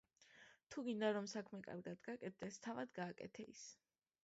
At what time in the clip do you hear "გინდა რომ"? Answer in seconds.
0.87-1.27